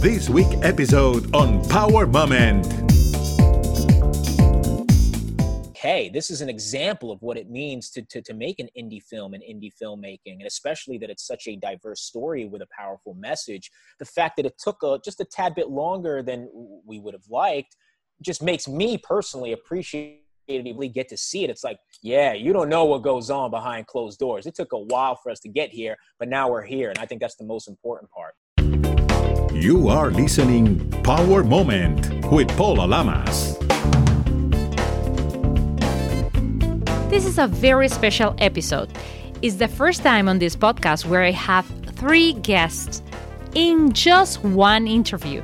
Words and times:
this 0.00 0.28
week 0.28 0.46
episode 0.62 1.34
on 1.34 1.60
Power 1.68 2.06
Moment. 2.06 2.64
Hey, 5.76 6.08
this 6.08 6.30
is 6.30 6.40
an 6.40 6.48
example 6.48 7.10
of 7.10 7.20
what 7.20 7.36
it 7.36 7.50
means 7.50 7.90
to, 7.90 8.02
to, 8.02 8.22
to 8.22 8.32
make 8.32 8.60
an 8.60 8.68
indie 8.78 9.02
film 9.02 9.34
and 9.34 9.42
indie 9.42 9.72
filmmaking, 9.82 10.38
and 10.38 10.46
especially 10.46 10.98
that 10.98 11.10
it's 11.10 11.26
such 11.26 11.48
a 11.48 11.56
diverse 11.56 12.02
story 12.02 12.46
with 12.46 12.62
a 12.62 12.68
powerful 12.78 13.14
message. 13.14 13.72
The 13.98 14.04
fact 14.04 14.36
that 14.36 14.46
it 14.46 14.54
took 14.56 14.80
a, 14.84 15.00
just 15.04 15.18
a 15.18 15.24
tad 15.24 15.56
bit 15.56 15.68
longer 15.68 16.22
than 16.22 16.48
we 16.86 17.00
would 17.00 17.14
have 17.14 17.28
liked 17.28 17.74
just 18.22 18.40
makes 18.40 18.68
me 18.68 18.98
personally 18.98 19.50
appreciate 19.50 20.22
get 20.48 21.08
to 21.08 21.16
see 21.16 21.44
it, 21.44 21.50
it's 21.50 21.64
like, 21.64 21.78
yeah, 22.02 22.32
you 22.32 22.52
don't 22.52 22.68
know 22.68 22.84
what 22.84 23.02
goes 23.02 23.30
on 23.30 23.50
behind 23.50 23.86
closed 23.86 24.18
doors. 24.18 24.46
It 24.46 24.54
took 24.54 24.72
a 24.72 24.78
while 24.78 25.16
for 25.16 25.30
us 25.30 25.40
to 25.40 25.48
get 25.48 25.70
here, 25.70 25.96
but 26.18 26.28
now 26.28 26.50
we're 26.50 26.62
here. 26.62 26.88
And 26.88 26.98
I 26.98 27.06
think 27.06 27.20
that's 27.20 27.36
the 27.36 27.44
most 27.44 27.68
important 27.68 28.10
part. 28.10 28.34
You 29.52 29.88
are 29.88 30.10
listening 30.10 30.90
Power 31.02 31.42
Moment 31.42 32.30
with 32.30 32.48
Paula 32.56 32.86
Lamas. 32.86 33.58
This 37.08 37.24
is 37.24 37.38
a 37.38 37.46
very 37.46 37.88
special 37.88 38.34
episode. 38.38 38.90
It's 39.40 39.56
the 39.56 39.66
first 39.66 40.02
time 40.02 40.28
on 40.28 40.38
this 40.38 40.54
podcast 40.54 41.06
where 41.06 41.22
I 41.22 41.30
have 41.30 41.66
three 41.96 42.34
guests 42.34 43.02
in 43.54 43.92
just 43.92 44.44
one 44.44 44.86
interview. 44.86 45.42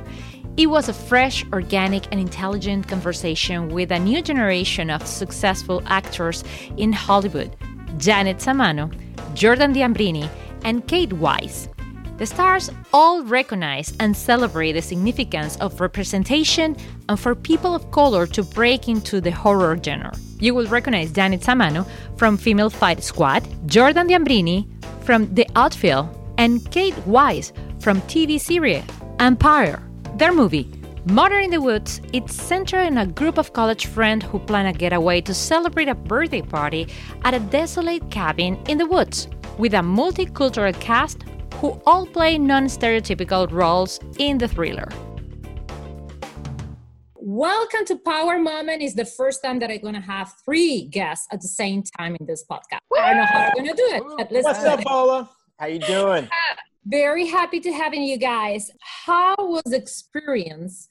It 0.55 0.67
was 0.67 0.87
a 0.87 0.93
fresh, 0.93 1.43
organic, 1.51 2.05
and 2.11 2.19
intelligent 2.19 2.87
conversation 2.87 3.69
with 3.69 3.91
a 3.91 3.99
new 3.99 4.21
generation 4.21 4.89
of 4.89 5.05
successful 5.05 5.81
actors 5.87 6.43
in 6.77 6.93
Hollywood 6.93 7.55
Janet 7.97 8.37
Samano, 8.37 8.93
Jordan 9.33 9.73
Diambrini, 9.73 10.29
and 10.63 10.87
Kate 10.87 11.13
Wise. 11.13 11.69
The 12.17 12.25
stars 12.25 12.71
all 12.93 13.23
recognize 13.23 13.93
and 13.99 14.15
celebrate 14.15 14.71
the 14.71 14.81
significance 14.81 15.57
of 15.57 15.81
representation 15.81 16.77
and 17.09 17.19
for 17.19 17.35
people 17.35 17.75
of 17.75 17.91
color 17.91 18.25
to 18.27 18.41
break 18.41 18.87
into 18.87 19.19
the 19.19 19.31
horror 19.31 19.77
genre. 19.83 20.13
You 20.39 20.55
will 20.55 20.67
recognize 20.67 21.11
Janet 21.11 21.41
Samano 21.41 21.85
from 22.15 22.37
Female 22.37 22.69
Fight 22.69 23.03
Squad, 23.03 23.43
Jordan 23.67 24.07
Diambrini 24.07 24.65
from 25.03 25.33
The 25.33 25.45
Outfield, 25.57 26.07
and 26.37 26.69
Kate 26.71 26.97
Wise 27.05 27.51
from 27.79 27.99
TV 28.03 28.39
series 28.39 28.83
Empire. 29.19 29.83
Their 30.15 30.33
movie, 30.33 30.71
Murder 31.07 31.39
in 31.39 31.51
the 31.51 31.61
Woods, 31.61 31.99
it's 32.13 32.33
centered 32.33 32.87
in 32.87 32.97
a 32.97 33.05
group 33.05 33.37
of 33.37 33.51
college 33.51 33.87
friends 33.87 34.25
who 34.25 34.39
plan 34.39 34.67
a 34.67 34.73
getaway 34.73 35.19
to 35.19 35.33
celebrate 35.33 35.89
a 35.89 35.95
birthday 35.95 36.41
party 36.41 36.87
at 37.25 37.33
a 37.33 37.39
desolate 37.39 38.09
cabin 38.09 38.57
in 38.69 38.77
the 38.77 38.85
woods, 38.85 39.27
with 39.57 39.73
a 39.73 39.77
multicultural 39.77 40.73
cast 40.79 41.25
who 41.61 41.81
all 41.85 42.05
play 42.05 42.37
non 42.37 42.65
stereotypical 42.65 43.51
roles 43.51 43.99
in 44.17 44.37
the 44.37 44.47
thriller. 44.47 44.87
Welcome 47.15 47.85
to 47.87 47.97
Power 47.97 48.37
Moment. 48.37 48.81
It's 48.81 48.93
the 48.93 49.05
first 49.05 49.43
time 49.43 49.59
that 49.59 49.71
I'm 49.71 49.81
going 49.81 49.95
to 49.95 49.99
have 49.99 50.33
three 50.45 50.85
guests 50.85 51.27
at 51.31 51.41
the 51.41 51.47
same 51.47 51.83
time 51.97 52.15
in 52.19 52.25
this 52.25 52.45
podcast. 52.49 52.79
I 52.95 53.09
don't 53.09 53.17
know 53.17 53.25
how 53.25 53.49
we're 53.55 53.63
going 53.63 53.75
to 53.75 53.75
do 53.75 53.89
it. 53.91 54.43
What's 54.43 54.63
up, 54.63 54.81
Paula? 54.81 55.29
How 55.57 55.67
you 55.67 55.79
doing? 55.79 56.25
Uh, 56.25 56.55
very 56.85 57.25
happy 57.25 57.59
to 57.61 57.71
having 57.71 58.03
you 58.03 58.17
guys. 58.17 58.69
How 58.79 59.35
was 59.39 59.63
the 59.65 59.77
experience 59.77 60.87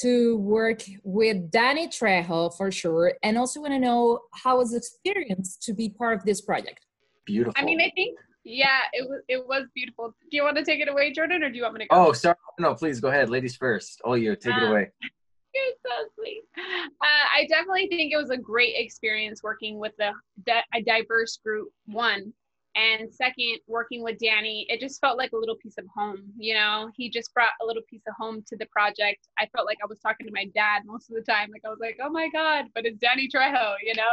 to 0.00 0.38
work 0.38 0.82
with 1.04 1.50
Danny 1.50 1.88
Trejo 1.88 2.52
for 2.56 2.72
sure? 2.72 3.14
And 3.22 3.38
also 3.38 3.60
want 3.60 3.72
to 3.72 3.78
know 3.78 4.20
how 4.32 4.58
was 4.58 4.72
the 4.72 4.78
experience 4.78 5.56
to 5.58 5.72
be 5.72 5.88
part 5.88 6.18
of 6.18 6.24
this 6.24 6.40
project? 6.40 6.84
Beautiful. 7.26 7.54
I 7.56 7.64
mean, 7.64 7.80
I 7.80 7.92
think 7.94 8.18
yeah, 8.44 8.80
it 8.92 9.08
was 9.08 9.20
it 9.28 9.46
was 9.46 9.64
beautiful. 9.74 10.14
Do 10.30 10.36
you 10.36 10.42
want 10.44 10.56
to 10.56 10.64
take 10.64 10.80
it 10.80 10.88
away, 10.88 11.12
Jordan, 11.12 11.42
or 11.42 11.50
do 11.50 11.56
you 11.56 11.62
want 11.62 11.74
me 11.74 11.80
to 11.80 11.88
go? 11.88 12.08
Oh, 12.08 12.12
sorry. 12.12 12.36
No, 12.58 12.74
please 12.74 13.00
go 13.00 13.08
ahead. 13.08 13.28
Ladies 13.30 13.56
first. 13.56 14.00
Oh, 14.04 14.14
you 14.14 14.34
take 14.36 14.54
it 14.56 14.62
Um, 14.62 14.70
away. 14.70 14.90
You're 15.54 15.64
so 15.84 16.08
sweet. 16.14 16.42
Uh, 16.56 16.86
I 17.02 17.44
definitely 17.48 17.88
think 17.88 18.12
it 18.12 18.16
was 18.16 18.30
a 18.30 18.36
great 18.36 18.74
experience 18.76 19.42
working 19.42 19.78
with 19.80 19.92
a, 20.00 20.12
di- 20.46 20.64
a 20.72 20.80
diverse 20.82 21.38
group. 21.44 21.70
One, 21.86 22.32
and 22.76 23.12
second, 23.12 23.58
working 23.66 24.04
with 24.04 24.16
Danny, 24.20 24.64
it 24.68 24.78
just 24.78 25.00
felt 25.00 25.18
like 25.18 25.32
a 25.32 25.36
little 25.36 25.56
piece 25.56 25.76
of 25.76 25.86
home. 25.92 26.22
You 26.38 26.54
know, 26.54 26.90
he 26.96 27.10
just 27.10 27.34
brought 27.34 27.50
a 27.60 27.66
little 27.66 27.82
piece 27.90 28.02
of 28.06 28.14
home 28.16 28.44
to 28.46 28.56
the 28.56 28.66
project. 28.66 29.26
I 29.40 29.46
felt 29.54 29.66
like 29.66 29.78
I 29.82 29.86
was 29.86 29.98
talking 29.98 30.24
to 30.28 30.32
my 30.32 30.44
dad 30.54 30.82
most 30.86 31.10
of 31.10 31.16
the 31.16 31.22
time. 31.22 31.50
Like 31.52 31.62
I 31.66 31.68
was 31.68 31.80
like, 31.80 31.98
oh 32.00 32.10
my 32.10 32.28
god, 32.32 32.66
but 32.74 32.86
it's 32.86 32.98
Danny 32.98 33.28
Trejo. 33.28 33.74
You 33.84 33.94
know. 33.96 34.12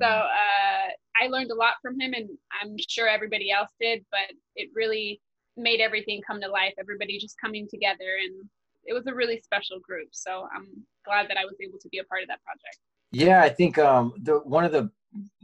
So 0.00 0.06
uh, 0.06 0.88
I 1.20 1.28
learned 1.28 1.50
a 1.50 1.54
lot 1.54 1.74
from 1.82 1.98
him, 2.00 2.12
and 2.14 2.28
I'm 2.60 2.76
sure 2.88 3.08
everybody 3.08 3.50
else 3.50 3.70
did. 3.80 4.04
But 4.10 4.34
it 4.56 4.70
really 4.74 5.20
made 5.56 5.80
everything 5.80 6.20
come 6.26 6.40
to 6.40 6.48
life. 6.48 6.74
Everybody 6.78 7.18
just 7.18 7.36
coming 7.40 7.68
together, 7.70 8.18
and 8.22 8.48
it 8.84 8.92
was 8.92 9.06
a 9.06 9.14
really 9.14 9.40
special 9.40 9.78
group. 9.80 10.08
So 10.12 10.46
I'm 10.54 10.68
glad 11.04 11.28
that 11.28 11.36
I 11.36 11.44
was 11.44 11.54
able 11.62 11.78
to 11.80 11.88
be 11.88 11.98
a 11.98 12.04
part 12.04 12.22
of 12.22 12.28
that 12.28 12.42
project. 12.42 12.78
Yeah, 13.12 13.42
I 13.42 13.48
think 13.48 13.78
um, 13.78 14.14
the 14.22 14.38
one 14.38 14.64
of 14.64 14.72
the 14.72 14.90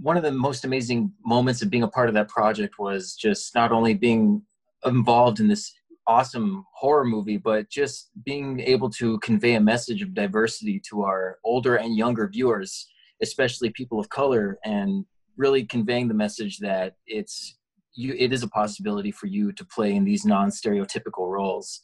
one 0.01 0.17
of 0.17 0.23
the 0.23 0.33
most 0.33 0.65
amazing 0.65 1.13
moments 1.25 1.63
of 1.63 1.71
being 1.71 1.85
a 1.85 1.89
part 1.89 2.09
of 2.09 2.15
that 2.15 2.29
project 2.29 2.79
was 2.79 3.15
just 3.15 3.55
not 3.55 3.71
only 3.71 3.95
being 3.95 4.43
involved 4.85 5.39
in 5.39 5.47
this 5.47 5.73
awesome 6.07 6.65
horror 6.75 7.05
movie, 7.05 7.37
but 7.37 7.71
just 7.71 8.11
being 8.25 8.59
able 8.61 8.91
to 8.91 9.19
convey 9.21 9.55
a 9.55 9.61
message 9.61 10.03
of 10.03 10.13
diversity 10.13 10.81
to 10.91 11.03
our 11.03 11.39
older 11.45 11.77
and 11.77 11.97
younger 11.97 12.27
viewers, 12.27 12.89
especially 13.23 13.71
people 13.71 14.01
of 14.01 14.09
color, 14.09 14.59
and 14.65 15.05
really 15.37 15.65
conveying 15.65 16.09
the 16.09 16.15
message 16.15 16.59
that 16.59 16.95
it's 17.07 17.59
you 17.95 18.15
it 18.19 18.33
is 18.33 18.43
a 18.43 18.49
possibility 18.49 19.11
for 19.11 19.27
you 19.27 19.53
to 19.53 19.65
play 19.65 19.95
in 19.95 20.05
these 20.05 20.25
non-stereotypical 20.25 21.29
roles. 21.29 21.81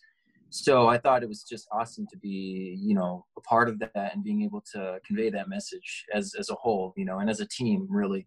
So 0.51 0.89
I 0.89 0.99
thought 0.99 1.23
it 1.23 1.29
was 1.29 1.43
just 1.43 1.67
awesome 1.73 2.07
to 2.13 2.19
be, 2.19 2.79
you 2.81 2.95
know, 2.95 3.27
a 3.37 3.41
part 3.41 3.69
of 3.69 3.79
that 3.81 4.15
and 4.15 4.23
being 4.23 4.43
able 4.43 4.63
to 4.75 5.01
convey 5.07 5.29
that 5.31 5.49
message 5.49 6.05
as 6.15 6.35
as 6.39 6.51
a 6.51 6.55
whole, 6.55 6.93
you 6.97 7.05
know, 7.05 7.19
and 7.19 7.29
as 7.29 7.41
a 7.41 7.47
team, 7.47 7.87
really. 7.91 8.27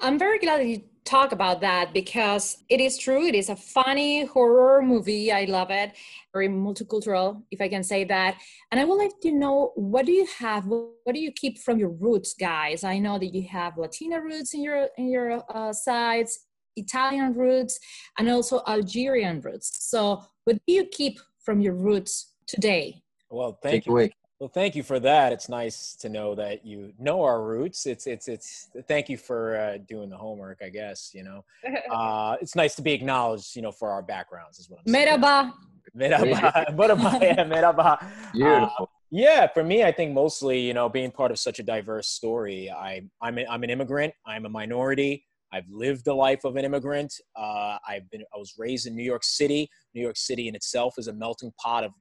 I'm 0.00 0.18
very 0.18 0.38
glad 0.38 0.60
that 0.60 0.66
you 0.66 0.82
talk 1.06 1.32
about 1.32 1.60
that 1.60 1.94
because 1.94 2.58
it 2.68 2.80
is 2.80 2.98
true. 2.98 3.26
It 3.26 3.34
is 3.34 3.48
a 3.48 3.56
funny 3.56 4.24
horror 4.24 4.82
movie. 4.82 5.32
I 5.32 5.44
love 5.44 5.70
it. 5.70 5.92
Very 6.32 6.48
multicultural, 6.48 7.42
if 7.50 7.60
I 7.60 7.68
can 7.68 7.82
say 7.82 8.04
that. 8.04 8.36
And 8.70 8.80
I 8.80 8.84
would 8.84 8.96
like 8.96 9.18
to 9.22 9.32
know 9.32 9.72
what 9.76 10.04
do 10.04 10.12
you 10.12 10.26
have? 10.38 10.66
What 10.66 11.14
do 11.14 11.20
you 11.20 11.32
keep 11.32 11.58
from 11.58 11.78
your 11.78 11.90
roots, 11.90 12.34
guys? 12.34 12.84
I 12.84 12.98
know 12.98 13.18
that 13.18 13.34
you 13.34 13.46
have 13.48 13.78
Latina 13.78 14.20
roots 14.20 14.52
in 14.52 14.62
your 14.62 14.88
in 14.98 15.08
your 15.08 15.42
uh, 15.54 15.72
sides, 15.72 16.40
Italian 16.76 17.32
roots, 17.34 17.78
and 18.18 18.28
also 18.28 18.62
Algerian 18.66 19.40
roots. 19.40 19.70
So, 19.80 20.22
what 20.44 20.56
do 20.66 20.74
you 20.74 20.84
keep 20.84 21.20
from 21.44 21.60
your 21.60 21.74
roots 21.74 22.34
today? 22.46 23.02
Well, 23.30 23.58
thank 23.62 23.72
Take 23.74 23.86
you. 23.86 23.92
away. 23.92 24.12
Well, 24.38 24.50
thank 24.50 24.76
you 24.76 24.82
for 24.82 25.00
that. 25.00 25.32
It's 25.32 25.48
nice 25.48 25.94
to 26.00 26.10
know 26.10 26.34
that 26.34 26.64
you 26.64 26.92
know 26.98 27.22
our 27.22 27.42
roots. 27.42 27.86
It's 27.86 28.06
it's 28.06 28.28
it's. 28.28 28.68
Thank 28.86 29.08
you 29.08 29.16
for 29.16 29.56
uh, 29.56 29.78
doing 29.88 30.10
the 30.10 30.16
homework. 30.16 30.58
I 30.62 30.68
guess 30.68 31.12
you 31.14 31.24
know. 31.24 31.44
Uh, 31.90 32.36
it's 32.40 32.54
nice 32.56 32.74
to 32.74 32.82
be 32.82 32.92
acknowledged. 32.92 33.56
You 33.56 33.62
know, 33.62 33.72
for 33.72 33.90
our 33.90 34.02
backgrounds 34.02 34.58
as 34.58 34.68
well. 34.68 34.80
Merhaba. 34.86 35.52
Merhaba. 35.96 36.76
Merhaba. 36.76 37.20
Yeah, 37.22 37.44
merhaba. 37.44 38.32
Beautiful. 38.32 38.90
Yeah, 39.10 39.46
for 39.46 39.62
me, 39.62 39.84
I 39.84 39.92
think 39.92 40.12
mostly, 40.12 40.60
you 40.60 40.74
know, 40.74 40.88
being 40.88 41.12
part 41.12 41.30
of 41.30 41.38
such 41.38 41.58
a 41.60 41.62
diverse 41.62 42.08
story. 42.08 42.70
I, 42.70 43.02
I'm, 43.22 43.38
a, 43.38 43.46
I'm 43.46 43.62
an 43.62 43.70
immigrant. 43.70 44.12
I'm 44.26 44.46
a 44.46 44.48
minority. 44.48 45.24
I've 45.52 45.68
lived 45.70 46.04
the 46.04 46.12
life 46.12 46.44
of 46.44 46.56
an 46.56 46.64
immigrant. 46.64 47.14
Uh, 47.36 47.78
I've 47.88 48.10
been, 48.10 48.22
I 48.34 48.36
was 48.36 48.54
raised 48.58 48.86
in 48.86 48.96
New 48.96 49.04
York 49.04 49.22
City. 49.22 49.70
New 49.94 50.02
York 50.02 50.16
City 50.16 50.48
in 50.48 50.56
itself 50.56 50.94
is 50.98 51.06
a 51.06 51.12
melting 51.12 51.52
pot 51.62 51.84
of 51.84 51.92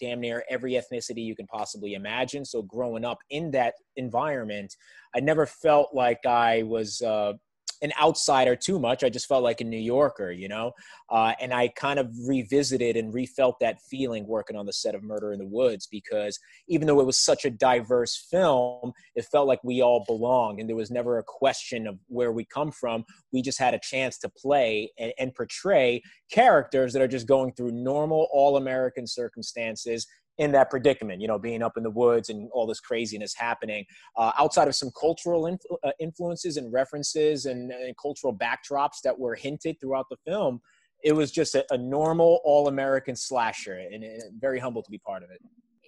damn 0.00 0.20
near 0.20 0.44
every 0.48 0.72
ethnicity 0.72 1.24
you 1.24 1.36
can 1.36 1.46
possibly 1.46 1.94
imagine. 1.94 2.44
So 2.44 2.62
growing 2.62 3.04
up 3.04 3.18
in 3.30 3.50
that 3.52 3.74
environment, 3.96 4.74
I 5.14 5.20
never 5.20 5.46
felt 5.46 5.94
like 5.94 6.24
I 6.26 6.62
was 6.64 7.00
uh, 7.02 7.34
an 7.84 7.92
outsider 8.00 8.56
too 8.56 8.78
much. 8.78 9.04
I 9.04 9.10
just 9.10 9.26
felt 9.26 9.44
like 9.44 9.60
a 9.60 9.64
New 9.64 9.76
Yorker, 9.76 10.32
you 10.32 10.48
know? 10.48 10.72
Uh, 11.10 11.34
and 11.38 11.52
I 11.52 11.68
kind 11.68 11.98
of 11.98 12.10
revisited 12.26 12.96
and 12.96 13.12
refelt 13.12 13.60
that 13.60 13.82
feeling 13.82 14.26
working 14.26 14.56
on 14.56 14.64
the 14.64 14.72
set 14.72 14.94
of 14.94 15.02
Murder 15.02 15.32
in 15.32 15.38
the 15.38 15.46
Woods 15.46 15.86
because 15.86 16.38
even 16.66 16.86
though 16.86 16.98
it 17.00 17.06
was 17.06 17.18
such 17.18 17.44
a 17.44 17.50
diverse 17.50 18.26
film, 18.30 18.92
it 19.14 19.26
felt 19.26 19.46
like 19.46 19.62
we 19.62 19.82
all 19.82 20.02
belonged 20.06 20.60
and 20.60 20.68
there 20.68 20.74
was 20.74 20.90
never 20.90 21.18
a 21.18 21.22
question 21.22 21.86
of 21.86 21.98
where 22.08 22.32
we 22.32 22.46
come 22.46 22.72
from. 22.72 23.04
We 23.32 23.42
just 23.42 23.58
had 23.58 23.74
a 23.74 23.80
chance 23.80 24.16
to 24.20 24.30
play 24.30 24.90
and, 24.98 25.12
and 25.18 25.34
portray 25.34 26.02
characters 26.32 26.94
that 26.94 27.02
are 27.02 27.08
just 27.08 27.28
going 27.28 27.52
through 27.52 27.72
normal, 27.72 28.28
all 28.32 28.56
American 28.56 29.06
circumstances 29.06 30.06
in 30.38 30.52
that 30.52 30.70
predicament, 30.70 31.20
you 31.20 31.28
know, 31.28 31.38
being 31.38 31.62
up 31.62 31.76
in 31.76 31.82
the 31.82 31.90
woods 31.90 32.28
and 32.28 32.48
all 32.52 32.66
this 32.66 32.80
craziness 32.80 33.34
happening. 33.34 33.84
Uh, 34.16 34.32
outside 34.38 34.66
of 34.66 34.74
some 34.74 34.90
cultural 34.98 35.44
influ- 35.44 35.78
uh, 35.84 35.92
influences 36.00 36.56
and 36.56 36.72
references 36.72 37.46
and, 37.46 37.70
and 37.70 37.94
cultural 37.96 38.34
backdrops 38.36 39.00
that 39.04 39.16
were 39.16 39.34
hinted 39.34 39.76
throughout 39.80 40.06
the 40.10 40.16
film, 40.26 40.60
it 41.04 41.12
was 41.12 41.30
just 41.30 41.54
a, 41.54 41.64
a 41.70 41.78
normal, 41.78 42.40
all 42.44 42.66
American 42.68 43.14
slasher, 43.14 43.74
and, 43.74 44.02
and 44.02 44.22
very 44.40 44.58
humble 44.58 44.82
to 44.82 44.90
be 44.90 44.98
part 44.98 45.22
of 45.22 45.30
it. 45.30 45.38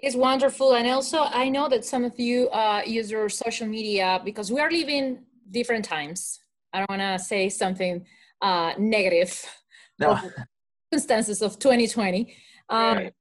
It's 0.02 0.14
wonderful. 0.14 0.74
And 0.74 0.86
also, 0.88 1.22
I 1.22 1.48
know 1.48 1.68
that 1.68 1.84
some 1.84 2.04
of 2.04 2.18
you 2.20 2.48
uh, 2.50 2.82
use 2.86 3.10
your 3.10 3.28
social 3.28 3.66
media 3.66 4.20
because 4.24 4.52
we 4.52 4.60
are 4.60 4.70
living 4.70 5.24
different 5.50 5.84
times. 5.84 6.38
I 6.72 6.78
don't 6.78 6.90
want 6.90 7.00
to 7.00 7.18
say 7.18 7.48
something 7.48 8.04
uh, 8.42 8.74
negative 8.78 9.44
No. 9.98 10.20
circumstances 10.92 11.42
of 11.42 11.58
2020. 11.58 12.36
Um, 12.68 12.96
Right. 12.96 13.12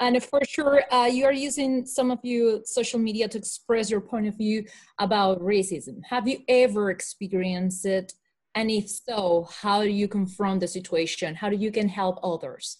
And 0.00 0.22
for 0.22 0.40
sure 0.44 0.82
uh, 0.92 1.06
you 1.06 1.24
are 1.24 1.32
using 1.32 1.84
some 1.84 2.10
of 2.10 2.18
your 2.22 2.60
social 2.64 2.98
media 2.98 3.28
to 3.28 3.38
express 3.38 3.90
your 3.90 4.00
point 4.00 4.26
of 4.26 4.36
view 4.36 4.64
about 4.98 5.40
racism. 5.40 6.00
Have 6.08 6.28
you 6.28 6.38
ever 6.48 6.90
experienced 6.90 7.84
it? 7.84 8.14
And 8.54 8.70
if 8.70 8.88
so 8.88 9.48
how 9.60 9.82
do 9.82 9.90
you 9.90 10.08
confront 10.08 10.60
the 10.60 10.68
situation? 10.68 11.34
How 11.34 11.48
do 11.48 11.56
you 11.56 11.70
can 11.70 11.88
help 11.88 12.18
others? 12.22 12.78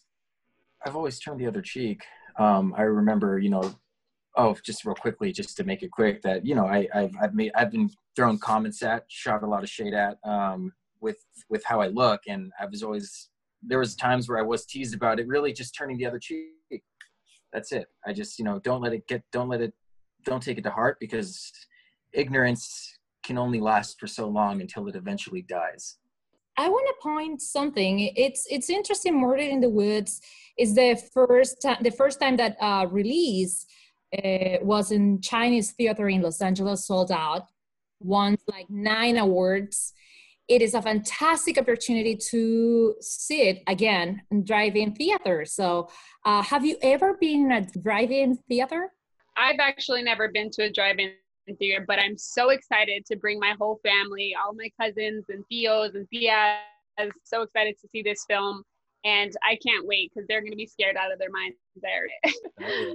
I've 0.84 0.96
always 0.96 1.18
turned 1.18 1.40
the 1.40 1.46
other 1.46 1.62
cheek. 1.62 2.04
Um, 2.38 2.72
i 2.76 2.82
remember 2.82 3.40
you 3.40 3.50
know 3.50 3.74
oh 4.36 4.56
just 4.64 4.84
real 4.84 4.94
quickly 4.94 5.32
just 5.32 5.56
to 5.56 5.64
make 5.64 5.82
it 5.82 5.90
quick 5.90 6.22
that 6.22 6.46
you 6.46 6.54
know 6.54 6.66
I, 6.66 6.88
have 6.92 7.10
I've 7.20 7.34
made 7.34 7.50
i've 7.56 7.72
been 7.72 7.90
thrown 8.14 8.38
comments 8.38 8.80
at 8.82 9.04
shot 9.08 9.42
a 9.42 9.46
lot 9.46 9.64
of 9.64 9.68
shade 9.68 9.92
at 9.92 10.18
um, 10.24 10.72
with 11.00 11.18
with 11.48 11.64
how 11.64 11.80
i 11.80 11.88
look. 11.88 12.20
And 12.28 12.52
i 12.60 12.66
was 12.66 12.82
always 12.84 13.28
there 13.62 13.78
was 13.78 13.94
times 13.96 14.28
where 14.28 14.38
i 14.38 14.42
was 14.42 14.64
teased 14.64 14.94
about 14.94 15.18
it 15.18 15.26
really 15.26 15.52
just 15.52 15.74
turning 15.74 15.96
the 15.98 16.06
other 16.06 16.18
cheek. 16.18 16.82
That's 17.52 17.72
it. 17.72 17.86
I 18.06 18.12
just 18.12 18.38
you 18.38 18.44
know 18.44 18.58
don't 18.58 18.82
let 18.82 18.92
it 18.92 19.06
get 19.08 19.22
don't 19.32 19.48
let 19.48 19.60
it 19.60 19.72
don't 20.24 20.42
take 20.42 20.58
it 20.58 20.64
to 20.64 20.70
heart 20.70 20.98
because 21.00 21.50
ignorance 22.12 22.98
can 23.24 23.38
only 23.38 23.60
last 23.60 23.98
for 23.98 24.06
so 24.06 24.28
long 24.28 24.60
until 24.60 24.86
it 24.88 24.96
eventually 24.96 25.42
dies. 25.42 25.96
I 26.56 26.68
want 26.68 26.86
to 26.88 27.02
point 27.02 27.40
something. 27.40 28.12
It's 28.16 28.46
it's 28.50 28.68
interesting 28.68 29.18
murder 29.18 29.42
in 29.42 29.60
the 29.60 29.68
woods 29.70 30.20
is 30.58 30.74
the 30.74 31.00
first 31.14 31.62
time 31.62 31.78
the 31.82 31.90
first 31.90 32.20
time 32.20 32.36
that 32.36 32.56
uh 32.60 32.86
release 32.90 33.64
uh, 34.16 34.58
was 34.62 34.90
in 34.90 35.20
chinese 35.20 35.72
theater 35.72 36.08
in 36.08 36.22
los 36.22 36.40
angeles 36.40 36.86
sold 36.86 37.12
out 37.12 37.44
won 38.00 38.36
like 38.48 38.68
nine 38.70 39.18
awards 39.18 39.92
it 40.48 40.62
is 40.62 40.74
a 40.74 40.80
fantastic 40.80 41.58
opportunity 41.58 42.16
to 42.16 42.94
see 43.00 43.42
it 43.42 43.62
again 43.66 44.22
in 44.30 44.44
drive-in 44.44 44.94
theater. 44.94 45.44
So, 45.44 45.90
uh, 46.24 46.42
have 46.42 46.64
you 46.64 46.76
ever 46.82 47.18
been 47.20 47.52
a 47.52 47.66
drive-in 47.80 48.38
theater? 48.48 48.90
I've 49.36 49.60
actually 49.60 50.02
never 50.02 50.28
been 50.28 50.50
to 50.52 50.64
a 50.64 50.72
drive-in 50.72 51.12
theater, 51.58 51.84
but 51.86 51.98
I'm 51.98 52.16
so 52.16 52.48
excited 52.48 53.04
to 53.06 53.16
bring 53.16 53.38
my 53.38 53.54
whole 53.58 53.78
family, 53.84 54.34
all 54.42 54.54
my 54.54 54.70
cousins 54.80 55.26
and 55.28 55.44
Theos 55.48 55.94
and 55.94 56.08
Theas. 56.08 56.56
So 57.24 57.42
excited 57.42 57.76
to 57.80 57.88
see 57.92 58.02
this 58.02 58.24
film, 58.26 58.62
and 59.04 59.32
I 59.44 59.56
can't 59.64 59.86
wait 59.86 60.10
because 60.12 60.26
they're 60.26 60.40
going 60.40 60.52
to 60.52 60.56
be 60.56 60.66
scared 60.66 60.96
out 60.96 61.12
of 61.12 61.18
their 61.18 61.30
minds 61.30 61.56
there. 61.80 62.08
oh 62.26 62.32
yeah, 62.60 62.94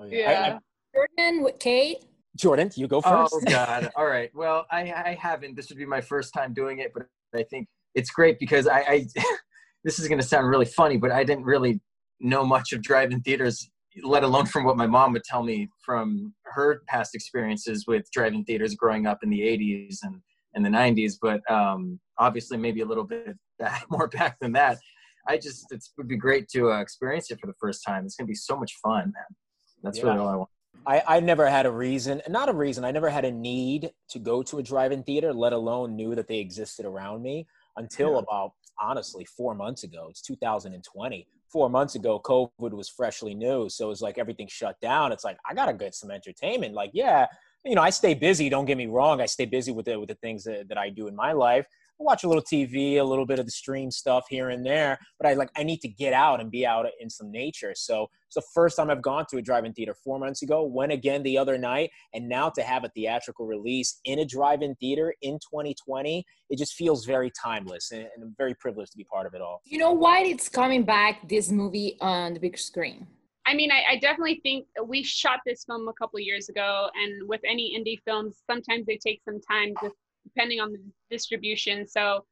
oh 0.00 0.04
yeah. 0.06 0.08
yeah. 0.10 0.58
Jordan 0.94 1.44
with 1.44 1.58
Kate. 1.58 2.04
Jordan, 2.36 2.70
you 2.74 2.88
go 2.88 3.00
first. 3.00 3.34
Oh 3.34 3.40
God! 3.48 3.90
All 3.96 4.06
right. 4.06 4.30
Well, 4.34 4.66
I, 4.70 4.92
I 4.92 5.18
haven't. 5.20 5.56
This 5.56 5.68
would 5.68 5.78
be 5.78 5.86
my 5.86 6.00
first 6.00 6.34
time 6.34 6.52
doing 6.52 6.78
it, 6.80 6.92
but 6.92 7.06
I 7.34 7.44
think 7.44 7.68
it's 7.94 8.10
great 8.10 8.38
because 8.38 8.66
I, 8.66 8.80
I 8.80 9.06
this 9.84 9.98
is 9.98 10.08
going 10.08 10.20
to 10.20 10.26
sound 10.26 10.48
really 10.48 10.64
funny, 10.64 10.96
but 10.96 11.12
I 11.12 11.24
didn't 11.24 11.44
really 11.44 11.80
know 12.20 12.44
much 12.44 12.72
of 12.72 12.82
drive-in 12.82 13.20
theaters, 13.20 13.68
let 14.02 14.24
alone 14.24 14.46
from 14.46 14.64
what 14.64 14.76
my 14.76 14.86
mom 14.86 15.12
would 15.12 15.24
tell 15.24 15.42
me 15.42 15.68
from 15.84 16.34
her 16.44 16.82
past 16.88 17.14
experiences 17.14 17.84
with 17.86 18.10
drive-in 18.12 18.44
theaters 18.44 18.74
growing 18.74 19.06
up 19.06 19.18
in 19.22 19.30
the 19.30 19.40
'80s 19.40 19.98
and 20.02 20.20
and 20.54 20.64
the 20.64 20.70
'90s. 20.70 21.14
But 21.20 21.48
um, 21.50 22.00
obviously, 22.18 22.56
maybe 22.56 22.80
a 22.80 22.86
little 22.86 23.04
bit 23.04 23.36
back, 23.58 23.84
more 23.90 24.08
back 24.08 24.38
than 24.40 24.52
that. 24.52 24.78
I 25.26 25.38
just 25.38 25.66
it 25.70 25.82
would 25.96 26.08
be 26.08 26.16
great 26.16 26.48
to 26.48 26.72
uh, 26.72 26.80
experience 26.80 27.30
it 27.30 27.38
for 27.40 27.46
the 27.46 27.54
first 27.60 27.82
time. 27.86 28.04
It's 28.04 28.16
going 28.16 28.26
to 28.26 28.30
be 28.30 28.34
so 28.34 28.56
much 28.56 28.72
fun, 28.82 29.12
man. 29.14 29.36
That's 29.82 29.98
yeah. 29.98 30.06
really 30.06 30.18
all 30.18 30.28
I 30.28 30.36
want. 30.36 30.50
I, 30.86 31.02
I 31.06 31.20
never 31.20 31.48
had 31.48 31.66
a 31.66 31.70
reason, 31.70 32.20
not 32.28 32.48
a 32.48 32.52
reason, 32.52 32.84
I 32.84 32.90
never 32.90 33.08
had 33.08 33.24
a 33.24 33.30
need 33.30 33.90
to 34.10 34.18
go 34.18 34.42
to 34.42 34.58
a 34.58 34.62
drive 34.62 34.92
in 34.92 35.02
theater, 35.02 35.32
let 35.32 35.52
alone 35.52 35.96
knew 35.96 36.14
that 36.14 36.28
they 36.28 36.38
existed 36.38 36.84
around 36.84 37.22
me 37.22 37.46
until 37.76 38.12
yeah. 38.12 38.18
about, 38.18 38.52
honestly, 38.78 39.24
four 39.24 39.54
months 39.54 39.84
ago. 39.84 40.08
It's 40.10 40.20
2020. 40.22 41.26
Four 41.50 41.70
months 41.70 41.94
ago, 41.94 42.20
COVID 42.20 42.72
was 42.72 42.88
freshly 42.88 43.34
new. 43.34 43.68
So 43.68 43.90
it's 43.90 44.00
like 44.00 44.18
everything 44.18 44.48
shut 44.48 44.78
down. 44.80 45.12
It's 45.12 45.24
like, 45.24 45.38
I 45.48 45.54
got 45.54 45.66
to 45.66 45.72
get 45.72 45.94
some 45.94 46.10
entertainment. 46.10 46.74
Like, 46.74 46.90
yeah, 46.92 47.26
you 47.64 47.76
know, 47.76 47.82
I 47.82 47.90
stay 47.90 48.14
busy. 48.14 48.48
Don't 48.48 48.64
get 48.64 48.76
me 48.76 48.86
wrong. 48.86 49.20
I 49.20 49.26
stay 49.26 49.46
busy 49.46 49.70
with 49.70 49.86
the, 49.86 49.98
with 49.98 50.08
the 50.08 50.16
things 50.16 50.44
that, 50.44 50.68
that 50.68 50.78
I 50.78 50.90
do 50.90 51.06
in 51.06 51.14
my 51.14 51.32
life 51.32 51.66
watch 51.98 52.24
a 52.24 52.28
little 52.28 52.42
TV, 52.42 52.96
a 52.96 53.04
little 53.04 53.26
bit 53.26 53.38
of 53.38 53.46
the 53.46 53.52
stream 53.52 53.90
stuff 53.90 54.24
here 54.28 54.50
and 54.50 54.64
there, 54.64 54.98
but 55.18 55.28
I 55.28 55.34
like 55.34 55.50
I 55.56 55.62
need 55.62 55.80
to 55.80 55.88
get 55.88 56.12
out 56.12 56.40
and 56.40 56.50
be 56.50 56.66
out 56.66 56.86
in 57.00 57.08
some 57.08 57.30
nature. 57.30 57.72
So 57.74 58.08
it's 58.26 58.34
the 58.34 58.42
first 58.54 58.76
time 58.76 58.90
I've 58.90 59.02
gone 59.02 59.26
to 59.30 59.36
a 59.36 59.42
drive-in 59.42 59.72
theater 59.72 59.94
four 60.02 60.18
months 60.18 60.42
ago, 60.42 60.64
went 60.64 60.92
again 60.92 61.22
the 61.22 61.38
other 61.38 61.56
night, 61.56 61.90
and 62.12 62.28
now 62.28 62.50
to 62.50 62.62
have 62.62 62.84
a 62.84 62.88
theatrical 62.88 63.46
release 63.46 64.00
in 64.04 64.18
a 64.18 64.24
drive-in 64.24 64.74
theater 64.76 65.14
in 65.22 65.34
2020, 65.34 66.24
it 66.50 66.58
just 66.58 66.74
feels 66.74 67.04
very 67.04 67.30
timeless, 67.30 67.92
and, 67.92 68.02
and 68.02 68.22
I'm 68.22 68.34
very 68.36 68.54
privileged 68.54 68.92
to 68.92 68.98
be 68.98 69.04
part 69.04 69.26
of 69.26 69.34
it 69.34 69.40
all. 69.40 69.60
You 69.64 69.78
know 69.78 69.92
why 69.92 70.22
it's 70.22 70.48
coming 70.48 70.84
back 70.84 71.28
this 71.28 71.50
movie 71.50 71.96
on 72.00 72.34
the 72.34 72.40
big 72.40 72.58
screen? 72.58 73.06
I 73.46 73.54
mean, 73.54 73.70
I, 73.70 73.92
I, 73.92 73.96
definitely 73.98 74.40
think 74.42 74.66
we 74.86 75.02
shot 75.02 75.40
this 75.44 75.64
film 75.64 75.86
a 75.88 75.92
couple 75.92 76.18
years 76.18 76.48
ago, 76.48 76.88
and 76.94 77.28
with 77.28 77.42
any 77.46 77.78
indie 77.78 78.00
films, 78.02 78.36
sometimes 78.50 78.86
they 78.86 78.96
take 78.96 79.20
some 79.22 79.38
time 79.40 79.74
to 79.82 79.90
depending 80.34 80.60
on 80.60 80.72
the 80.72 80.80
distribution. 81.10 81.86
So 81.86 82.24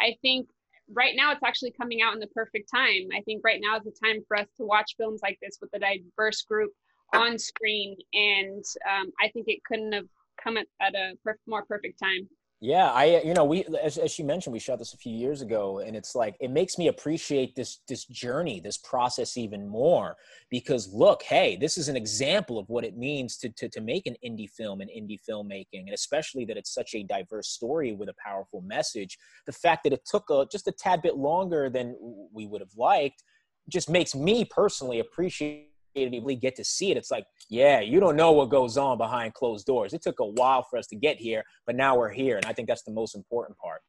I 0.00 0.16
think 0.22 0.48
right 0.92 1.14
now 1.16 1.32
it's 1.32 1.42
actually 1.44 1.72
coming 1.72 2.02
out 2.02 2.14
in 2.14 2.20
the 2.20 2.28
perfect 2.28 2.70
time. 2.70 3.08
I 3.14 3.20
think 3.22 3.42
right 3.44 3.60
now 3.62 3.76
is 3.76 3.84
the 3.84 3.92
time 4.02 4.22
for 4.26 4.36
us 4.36 4.46
to 4.56 4.64
watch 4.64 4.94
films 4.96 5.20
like 5.22 5.38
this 5.42 5.58
with 5.60 5.70
a 5.74 5.78
diverse 5.78 6.42
group 6.42 6.72
on 7.14 7.38
screen. 7.38 7.96
And 8.12 8.64
um, 8.90 9.10
I 9.20 9.28
think 9.28 9.46
it 9.48 9.64
couldn't 9.64 9.92
have 9.92 10.06
come 10.42 10.56
at, 10.56 10.66
at 10.80 10.94
a 10.94 11.14
per- 11.24 11.38
more 11.46 11.64
perfect 11.64 11.98
time. 11.98 12.28
Yeah, 12.60 12.90
I 12.90 13.14
uh, 13.14 13.20
you 13.24 13.34
know 13.34 13.44
we 13.44 13.64
as, 13.80 13.98
as 13.98 14.10
she 14.10 14.24
mentioned 14.24 14.52
we 14.52 14.58
shot 14.58 14.80
this 14.80 14.92
a 14.92 14.96
few 14.96 15.14
years 15.14 15.42
ago 15.42 15.78
and 15.78 15.94
it's 15.94 16.16
like 16.16 16.36
it 16.40 16.50
makes 16.50 16.76
me 16.76 16.88
appreciate 16.88 17.54
this 17.54 17.78
this 17.86 18.04
journey 18.06 18.58
this 18.58 18.76
process 18.76 19.36
even 19.36 19.68
more 19.68 20.16
because 20.50 20.92
look 20.92 21.22
hey 21.22 21.54
this 21.54 21.78
is 21.78 21.88
an 21.88 21.96
example 21.96 22.58
of 22.58 22.68
what 22.68 22.84
it 22.84 22.96
means 22.96 23.36
to 23.36 23.48
to, 23.50 23.68
to 23.68 23.80
make 23.80 24.06
an 24.06 24.16
indie 24.26 24.50
film 24.50 24.80
and 24.80 24.90
indie 24.90 25.20
filmmaking 25.28 25.86
and 25.86 25.94
especially 25.94 26.44
that 26.46 26.56
it's 26.56 26.74
such 26.74 26.96
a 26.96 27.04
diverse 27.04 27.48
story 27.48 27.92
with 27.92 28.08
a 28.08 28.14
powerful 28.24 28.60
message. 28.62 29.18
The 29.46 29.52
fact 29.52 29.84
that 29.84 29.92
it 29.92 30.04
took 30.04 30.28
a, 30.28 30.44
just 30.50 30.66
a 30.66 30.72
tad 30.72 31.00
bit 31.00 31.16
longer 31.16 31.70
than 31.70 31.96
we 32.32 32.46
would 32.46 32.60
have 32.60 32.76
liked 32.76 33.22
just 33.68 33.88
makes 33.88 34.16
me 34.16 34.44
personally 34.44 34.98
appreciate 34.98 35.68
really 35.94 36.36
get 36.36 36.56
to 36.56 36.64
see 36.64 36.90
it. 36.90 36.96
It's 36.96 37.10
like, 37.10 37.26
yeah, 37.48 37.80
you 37.80 38.00
don't 38.00 38.16
know 38.16 38.32
what 38.32 38.50
goes 38.50 38.76
on 38.76 38.98
behind 38.98 39.34
closed 39.34 39.66
doors. 39.66 39.92
It 39.92 40.02
took 40.02 40.20
a 40.20 40.26
while 40.26 40.62
for 40.62 40.78
us 40.78 40.86
to 40.88 40.96
get 40.96 41.18
here, 41.18 41.44
but 41.66 41.76
now 41.76 41.96
we're 41.96 42.10
here. 42.10 42.36
And 42.36 42.46
I 42.46 42.52
think 42.52 42.68
that's 42.68 42.82
the 42.82 42.92
most 42.92 43.14
important 43.14 43.58
part. 43.58 43.80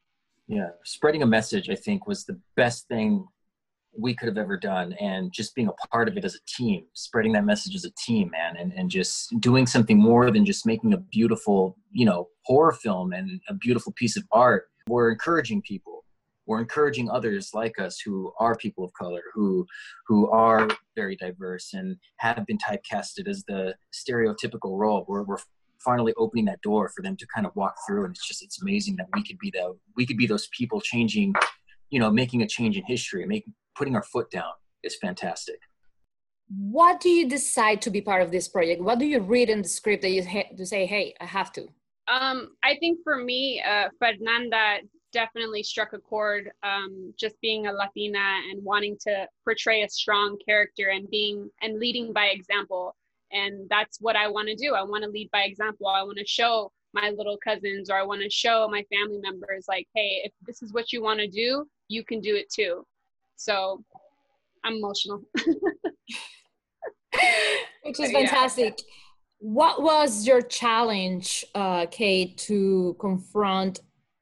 Yeah. 0.48 0.70
Spreading 0.84 1.22
a 1.22 1.28
message, 1.28 1.70
I 1.70 1.76
think, 1.76 2.08
was 2.08 2.26
the 2.26 2.40
best 2.56 2.88
thing 2.88 3.28
we 3.98 4.16
could 4.16 4.28
have 4.28 4.38
ever 4.38 4.58
done. 4.58 4.94
And 4.94 5.32
just 5.32 5.56
being 5.56 5.68
a 5.68 5.88
part 5.88 6.08
of 6.08 6.18
it 6.18 6.26
as 6.26 6.36
a 6.36 6.40
team, 6.48 6.86
spreading 6.94 7.34
that 7.34 7.46
message 7.46 7.76
as 7.76 7.86
a 7.86 7.92
team, 7.92 8.30
man, 8.32 8.56
and, 8.58 8.72
and 8.74 8.90
just 8.90 9.34
doing 9.40 9.68
something 9.68 10.00
more 10.00 10.32
than 10.32 10.46
just 10.46 10.66
making 10.66 10.94
a 10.94 10.98
beautiful, 10.98 11.78
you 11.92 12.06
know, 12.06 12.30
horror 12.46 12.74
film 12.74 13.14
and 13.14 13.42
a 13.48 13.54
beautiful 13.54 13.92
piece 13.94 14.18
of 14.18 14.24
art. 14.32 14.66
We're 14.88 15.12
encouraging 15.12 15.62
people 15.62 15.99
we're 16.50 16.60
encouraging 16.60 17.10
others 17.10 17.52
like 17.54 17.80
us 17.80 18.02
who 18.04 18.34
are 18.40 18.56
people 18.56 18.84
of 18.84 18.92
color 18.94 19.22
who 19.34 19.66
who 20.08 20.30
are 20.32 20.68
very 20.96 21.16
diverse 21.16 21.74
and 21.74 21.96
have 22.18 22.46
been 22.46 22.58
typecasted 22.58 23.28
as 23.28 23.44
the 23.48 23.76
stereotypical 23.94 24.78
role 24.78 25.06
we're, 25.08 25.24
we're 25.24 25.38
finally 25.84 26.14
opening 26.18 26.46
that 26.46 26.62
door 26.62 26.90
for 26.90 27.02
them 27.02 27.16
to 27.18 27.26
kind 27.34 27.48
of 27.48 27.56
walk 27.56 27.76
through. 27.88 28.06
And 28.06 28.12
it's 28.12 28.28
just 28.28 28.44
it's 28.44 28.62
amazing 28.62 28.96
that 28.98 29.08
we 29.16 29.24
could 29.24 29.40
be 29.40 29.52
the 29.52 29.76
we 29.96 30.06
could 30.06 30.18
be 30.18 30.28
those 30.28 30.48
people 30.58 30.82
changing 30.82 31.34
you 31.90 32.00
know 32.00 32.12
making 32.12 32.42
a 32.42 32.48
change 32.48 32.78
in 32.78 32.84
history 32.86 33.26
making 33.26 33.54
putting 33.76 33.96
our 33.96 34.04
foot 34.04 34.30
down 34.32 34.52
is 34.84 34.98
fantastic. 35.02 35.60
What 36.50 37.00
do 37.00 37.10
you 37.10 37.30
decide 37.30 37.82
to 37.84 37.92
be 37.92 38.02
part 38.02 38.24
of 38.24 38.32
this 38.32 38.48
project? 38.48 38.82
What 38.82 39.00
do 39.00 39.06
you 39.06 39.20
read 39.20 39.50
in 39.50 39.62
the 39.62 39.68
script 39.68 40.02
that 40.02 40.10
you 40.10 40.24
ha- 40.26 40.52
to 40.58 40.66
say 40.66 40.86
hey 40.86 41.14
i 41.22 41.26
have 41.26 41.52
to? 41.54 41.68
Um, 42.12 42.56
I 42.64 42.76
think 42.80 43.00
for 43.04 43.18
me, 43.18 43.62
uh, 43.62 43.90
Fernanda 44.00 44.80
definitely 45.12 45.64
struck 45.64 45.94
a 45.94 46.00
chord 46.00 46.52
um, 46.64 47.14
just 47.18 47.40
being 47.42 47.68
a 47.68 47.72
latina 47.72 48.40
and 48.52 48.64
wanting 48.64 48.98
to 49.02 49.28
portray 49.44 49.84
a 49.84 49.90
strong 49.90 50.38
character 50.46 50.90
and 50.90 51.10
being 51.10 51.50
and 51.62 51.80
leading 51.80 52.14
by 52.14 52.26
example. 52.28 52.96
And 53.32 53.70
that's 53.70 54.00
what 54.02 54.16
i 54.16 54.28
want 54.28 54.48
to 54.48 54.56
do. 54.56 54.74
I 54.74 54.82
want 54.84 55.04
to 55.04 55.10
lead 55.10 55.30
by 55.32 55.44
example. 55.44 55.88
I 55.88 56.04
want 56.04 56.18
to 56.18 56.26
show 56.26 56.72
my 56.94 57.12
little 57.16 57.38
cousins 57.38 57.90
or 57.90 57.98
i 57.98 58.04
want 58.04 58.22
to 58.22 58.30
show 58.32 58.68
my 58.68 58.84
family 58.92 59.20
members 59.20 59.66
like 59.68 59.88
hey 59.94 60.22
if 60.24 60.32
this 60.48 60.64
is 60.64 60.74
what 60.74 60.92
you 60.92 61.04
want 61.04 61.20
to 61.20 61.28
do 61.28 61.64
you 61.88 62.04
can 62.04 62.20
do 62.20 62.36
it 62.36 62.50
too. 62.52 62.86
So 63.36 63.84
i'm 64.64 64.76
emotional. 64.76 65.22
Which 67.84 68.00
is 68.00 68.12
fantastic 68.12 68.80
yeah. 68.80 68.86
what 69.40 69.82
was 69.82 70.28
your 70.28 70.42
challenge 70.42 71.46
uh, 71.56 71.86
kate 71.88 72.38
to 72.38 72.96
confront 73.00 73.80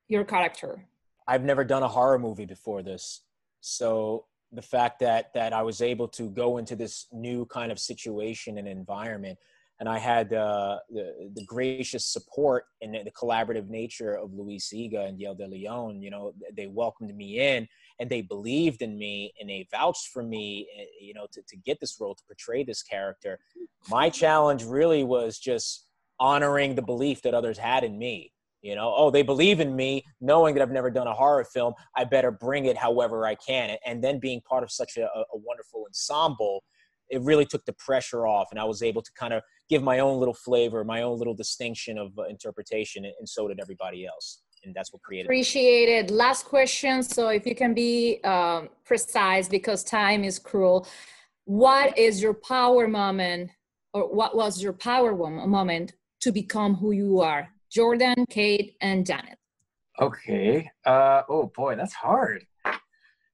your 0.08 0.24
character? 0.24 0.86
I've 1.28 1.44
never 1.44 1.64
done 1.64 1.84
a 1.84 1.88
horror 1.88 2.20
movie 2.20 2.46
before 2.46 2.82
this. 2.82 3.22
So 3.62 4.26
the 4.52 4.62
fact 4.62 5.00
that 5.00 5.34
that 5.34 5.52
I 5.52 5.62
was 5.62 5.82
able 5.82 6.08
to 6.10 6.30
go 6.30 6.58
into 6.58 6.76
this 6.76 7.08
new 7.12 7.46
kind 7.48 7.72
of 7.72 7.80
situation 7.80 8.58
and 8.58 8.68
environment, 8.68 9.38
and 9.80 9.88
I 9.88 10.00
had 10.00 10.34
uh, 10.34 10.80
the, 10.90 11.30
the 11.36 11.46
gracious 11.46 12.06
support 12.06 12.66
and 12.82 12.96
the 12.96 13.12
collaborative 13.12 13.68
nature 13.70 14.16
of 14.16 14.34
Luis 14.34 14.72
Iga 14.74 15.08
and 15.08 15.20
Yel 15.20 15.36
De 15.36 15.46
Leon. 15.46 16.02
You 16.02 16.10
know, 16.10 16.34
they 16.56 16.68
welcomed 16.68 17.16
me 17.16 17.40
in 17.40 17.68
and 18.00 18.10
they 18.10 18.22
believed 18.22 18.82
in 18.82 18.98
me 18.98 19.34
and 19.40 19.50
they 19.50 19.68
vouched 19.70 20.08
for 20.08 20.24
me, 20.24 20.68
eh, 20.80 20.86
you 21.00 21.14
know, 21.14 21.28
to, 21.32 21.42
to 21.48 21.58
get 21.58 21.80
this 21.80 21.98
role, 22.00 22.16
to 22.16 22.24
portray 22.26 22.64
this 22.64 22.82
character. 22.82 23.40
My 23.90 24.10
challenge 24.10 24.64
really 24.64 25.04
was 25.04 25.38
just 25.38 25.86
honoring 26.20 26.74
the 26.74 26.82
belief 26.82 27.22
that 27.22 27.36
others 27.36 27.60
had 27.60 27.84
in 27.84 28.00
me. 28.00 28.32
You 28.62 28.76
know, 28.76 28.94
oh, 28.96 29.12
they 29.12 29.22
believe 29.22 29.60
in 29.60 29.76
me, 29.76 30.04
knowing 30.20 30.56
that 30.56 30.62
I've 30.62 30.72
never 30.72 30.90
done 30.90 31.08
a 31.08 31.14
horror 31.14 31.46
film. 31.46 31.74
I 31.96 32.04
better 32.06 32.32
bring 32.32 32.66
it 32.66 32.76
however 32.76 33.26
I 33.26 33.36
can. 33.36 33.78
And 33.86 34.04
then 34.04 34.20
being 34.20 34.42
part 34.42 34.64
of 34.64 34.72
such 34.72 34.98
a, 34.98 35.06
a 35.06 35.38
wonderful 35.38 35.86
ensemble 35.88 36.64
it 37.10 37.22
really 37.22 37.46
took 37.46 37.64
the 37.66 37.74
pressure 37.74 38.28
off 38.28 38.48
and 38.52 38.60
i 38.60 38.64
was 38.64 38.82
able 38.82 39.02
to 39.02 39.12
kind 39.18 39.34
of 39.34 39.42
give 39.70 39.84
my 39.84 40.00
own 40.00 40.20
little 40.20 40.34
flavor 40.34 40.84
my 40.84 41.02
own 41.02 41.18
little 41.18 41.34
distinction 41.34 41.98
of 41.98 42.12
uh, 42.18 42.24
interpretation 42.24 43.06
and 43.06 43.28
so 43.28 43.48
did 43.48 43.60
everybody 43.60 44.06
else 44.06 44.42
and 44.64 44.74
that's 44.74 44.92
what 44.92 45.02
created 45.02 45.28
appreciated 45.28 46.12
last 46.12 46.46
question 46.46 47.02
so 47.04 47.30
if 47.30 47.46
you 47.46 47.56
can 47.56 47.74
be 47.74 48.20
um, 48.24 48.70
precise 48.86 49.48
because 49.48 49.84
time 49.84 50.24
is 50.24 50.40
cruel 50.40 50.88
what 51.46 51.98
is 51.98 52.22
your 52.22 52.34
power 52.34 52.88
moment 52.88 53.50
or 53.94 54.14
what 54.14 54.36
was 54.36 54.62
your 54.62 54.74
power 54.74 55.16
moment 55.16 55.94
to 56.20 56.32
become 56.32 56.76
who 56.76 56.92
you 56.92 57.22
are 57.22 57.50
jordan 57.72 58.26
kate 58.30 58.76
and 58.82 59.06
janet 59.06 59.38
okay 60.00 60.70
uh, 60.86 61.24
oh 61.30 61.52
boy 61.56 61.76
that's 61.76 61.94
hard 61.94 62.46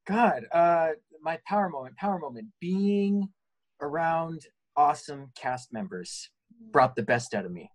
god 0.08 0.44
uh, 0.52 0.90
my 1.22 1.38
power 1.48 1.70
moment 1.70 1.96
power 1.98 2.20
moment 2.20 2.48
being 2.60 3.28
around 3.82 4.46
awesome 4.76 5.32
cast 5.36 5.72
members 5.72 6.30
brought 6.72 6.96
the 6.96 7.04
best 7.04 7.34
out 7.34 7.46
of 7.46 7.52
me. 7.52 7.70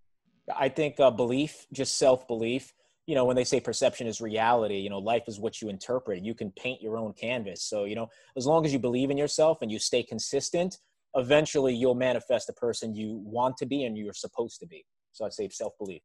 I 0.55 0.69
think 0.69 0.99
uh, 0.99 1.11
belief, 1.11 1.67
just 1.73 1.99
self 1.99 2.27
belief. 2.27 2.73
You 3.07 3.15
know, 3.15 3.25
when 3.25 3.37
they 3.37 3.45
say 3.45 3.59
perception 3.59 4.07
is 4.07 4.21
reality, 4.21 4.77
you 4.77 4.91
know, 4.91 4.99
life 4.99 5.25
is 5.29 5.41
what 5.41 5.63
you 5.63 5.71
interpret. 5.71 6.23
You 6.23 6.35
can 6.35 6.53
paint 6.53 6.83
your 6.83 6.99
own 6.99 7.15
canvas. 7.15 7.63
So, 7.63 7.85
you 7.85 7.95
know, 7.95 8.09
as 8.37 8.47
long 8.47 8.67
as 8.67 8.73
you 8.73 8.79
believe 8.79 9.11
in 9.11 9.17
yourself 9.17 9.63
and 9.63 9.73
you 9.73 9.79
stay 9.79 10.03
consistent, 10.03 10.79
eventually 11.15 11.75
you'll 11.75 11.95
manifest 11.95 12.49
the 12.49 12.53
person 12.53 12.95
you 12.95 13.23
want 13.25 13.57
to 13.59 13.67
be 13.67 13.85
and 13.85 13.97
you're 13.97 14.13
supposed 14.13 14.61
to 14.61 14.67
be. 14.67 14.85
So 15.13 15.25
I'd 15.25 15.33
say 15.33 15.49
self 15.49 15.73
belief 15.79 16.03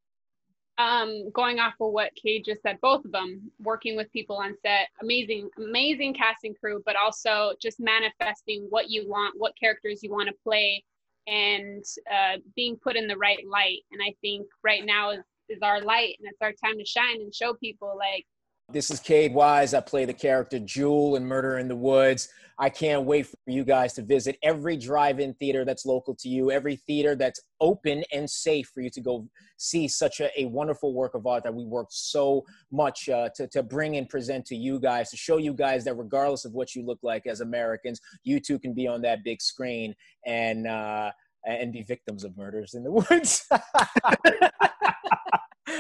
um, 0.77 1.29
going 1.31 1.59
off 1.59 1.73
of 1.79 1.91
what 1.91 2.15
Kate 2.15 2.43
just 2.43 2.61
said, 2.61 2.79
both 2.81 3.05
of 3.05 3.11
them 3.11 3.51
working 3.61 3.95
with 3.95 4.11
people 4.11 4.37
on 4.37 4.55
set, 4.61 4.87
amazing, 5.01 5.49
amazing 5.57 6.13
casting 6.13 6.55
crew, 6.55 6.81
but 6.85 6.95
also 6.95 7.53
just 7.61 7.79
manifesting 7.79 8.65
what 8.69 8.89
you 8.89 9.07
want, 9.07 9.35
what 9.37 9.57
characters 9.57 10.01
you 10.01 10.11
want 10.11 10.27
to 10.29 10.35
play, 10.43 10.83
and 11.27 11.83
uh, 12.11 12.37
being 12.55 12.75
put 12.75 12.95
in 12.95 13.07
the 13.07 13.17
right 13.17 13.45
light. 13.47 13.81
And 13.91 14.01
I 14.01 14.15
think 14.21 14.47
right 14.63 14.85
now 14.85 15.11
is, 15.11 15.23
is 15.47 15.61
our 15.61 15.81
light, 15.81 16.15
and 16.19 16.27
it's 16.27 16.41
our 16.41 16.53
time 16.53 16.79
to 16.79 16.85
shine 16.85 17.21
and 17.21 17.33
show 17.33 17.53
people 17.53 17.95
like 17.97 18.25
this 18.73 18.89
is 18.89 18.99
Kate 18.99 19.31
Wise. 19.31 19.75
I 19.75 19.81
play 19.81 20.03
the 20.05 20.13
character 20.13 20.57
Jewel 20.57 21.15
in 21.15 21.25
Murder 21.25 21.59
in 21.59 21.67
the 21.67 21.75
Woods. 21.75 22.27
I 22.57 22.69
can't 22.69 23.05
wait 23.05 23.27
for 23.27 23.37
you 23.45 23.63
guys 23.63 23.93
to 23.93 24.01
visit 24.01 24.37
every 24.43 24.77
drive 24.77 25.19
in 25.19 25.33
theater 25.35 25.63
that's 25.63 25.85
local 25.85 26.15
to 26.15 26.27
you, 26.29 26.51
every 26.51 26.75
theater 26.75 27.15
that's 27.15 27.39
open 27.61 28.03
and 28.11 28.29
safe 28.29 28.71
for 28.73 28.81
you 28.81 28.89
to 28.91 29.01
go 29.01 29.27
see 29.57 29.87
such 29.87 30.19
a, 30.19 30.29
a 30.39 30.45
wonderful 30.45 30.93
work 30.93 31.13
of 31.13 31.25
art 31.27 31.43
that 31.43 31.53
we 31.53 31.65
worked 31.65 31.93
so 31.93 32.43
much 32.71 33.09
uh, 33.09 33.29
to, 33.35 33.47
to 33.47 33.61
bring 33.63 33.97
and 33.97 34.09
present 34.09 34.45
to 34.47 34.55
you 34.55 34.79
guys, 34.79 35.09
to 35.11 35.17
show 35.17 35.37
you 35.37 35.53
guys 35.53 35.83
that 35.85 35.95
regardless 35.95 36.45
of 36.45 36.53
what 36.53 36.75
you 36.75 36.83
look 36.83 36.99
like 37.03 37.27
as 37.27 37.41
Americans, 37.41 38.01
you 38.23 38.39
too 38.39 38.57
can 38.57 38.73
be 38.73 38.87
on 38.87 39.01
that 39.01 39.23
big 39.23 39.41
screen 39.41 39.95
and, 40.25 40.67
uh, 40.67 41.11
and 41.45 41.73
be 41.73 41.83
victims 41.83 42.23
of 42.23 42.35
murders 42.37 42.73
in 42.73 42.83
the 42.83 42.91
woods. 42.91 43.47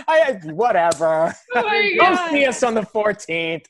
I, 0.07 0.39
whatever. 0.45 1.33
Oh 1.55 1.61
Go 1.99 2.29
see 2.29 2.45
us 2.45 2.63
on 2.63 2.73
the 2.73 2.81
14th. 2.81 3.65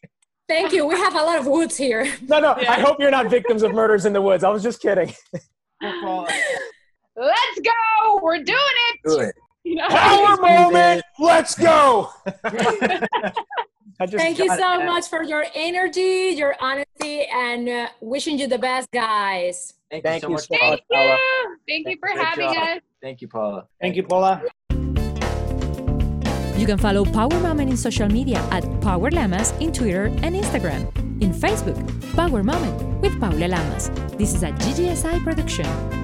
Thank 0.47 0.73
you. 0.73 0.85
We 0.85 0.95
have 0.95 1.15
a 1.15 1.23
lot 1.23 1.39
of 1.39 1.47
woods 1.47 1.77
here. 1.77 2.11
No, 2.27 2.39
no. 2.39 2.55
Yeah. 2.59 2.73
I 2.73 2.79
hope 2.79 2.97
you're 2.99 3.11
not 3.11 3.29
victims 3.29 3.63
of 3.63 3.73
murders 3.73 4.05
in 4.05 4.13
the 4.13 4.21
woods. 4.21 4.43
I 4.43 4.49
was 4.49 4.61
just 4.61 4.81
kidding. 4.81 5.13
Let's 5.81 7.59
go. 7.63 8.19
We're 8.21 8.43
doing 8.43 8.57
it. 8.57 8.99
Do 9.05 9.19
it. 9.19 9.35
You 9.63 9.75
know? 9.75 9.87
Power 9.87 10.37
moment. 10.41 11.03
Let's 11.19 11.55
go. 11.55 12.09
Thank 13.99 14.39
you 14.39 14.49
so 14.49 14.57
that. 14.57 14.85
much 14.85 15.07
for 15.07 15.23
your 15.23 15.45
energy, 15.55 16.35
your 16.35 16.55
honesty, 16.59 17.25
and 17.33 17.69
uh, 17.69 17.87
wishing 18.01 18.37
you 18.37 18.47
the 18.47 18.57
best, 18.57 18.91
guys. 18.91 19.73
Thank, 19.89 20.03
Thank 20.03 20.23
you 20.23 20.37
so 20.37 20.47
much, 20.49 20.49
Paula. 20.49 20.69
Thank 20.69 20.81
you. 20.89 21.57
Thank, 21.67 21.85
Thank 21.85 21.87
you 21.87 21.97
for 22.01 22.19
having 22.19 22.53
job. 22.53 22.77
us. 22.77 22.79
Thank 23.01 23.21
you, 23.21 23.27
Paula. 23.27 23.67
Thank 23.79 23.95
you, 23.95 24.03
Paula. 24.03 24.43
You 26.63 26.67
can 26.67 26.77
follow 26.77 27.03
Power 27.03 27.37
Moment 27.41 27.71
in 27.71 27.75
social 27.75 28.07
media 28.07 28.39
at 28.49 28.63
Paula 28.79 29.09
Lamas 29.09 29.51
in 29.59 29.73
Twitter 29.73 30.05
and 30.05 30.33
Instagram. 30.33 30.87
In 31.21 31.33
Facebook, 31.33 31.75
Power 32.15 32.41
Moment 32.41 33.01
with 33.01 33.19
Paula 33.19 33.49
Lamas. 33.49 33.89
This 34.17 34.33
is 34.33 34.43
a 34.43 34.51
GGSI 34.51 35.21
production. 35.25 36.02